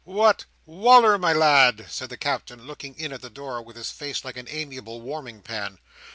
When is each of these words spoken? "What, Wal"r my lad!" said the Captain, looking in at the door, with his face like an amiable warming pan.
"What, 0.03 0.45
Wal"r 0.65 1.19
my 1.19 1.31
lad!" 1.31 1.85
said 1.87 2.09
the 2.09 2.17
Captain, 2.17 2.65
looking 2.65 2.99
in 2.99 3.13
at 3.13 3.21
the 3.21 3.29
door, 3.29 3.61
with 3.61 3.75
his 3.75 3.91
face 3.91 4.25
like 4.25 4.35
an 4.35 4.47
amiable 4.49 4.99
warming 4.99 5.43
pan. 5.43 5.77